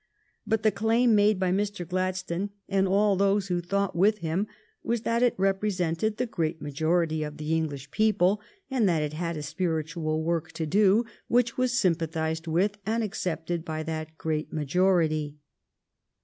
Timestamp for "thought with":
3.61-4.17